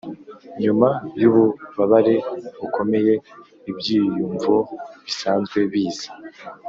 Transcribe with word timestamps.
nyuma 0.63 0.89
yububabare 1.21 2.15
bukomeye 2.59 3.13
ibyiyumvo 3.71 4.55
bisanzwe 5.03 5.59
biza-- 5.71 6.11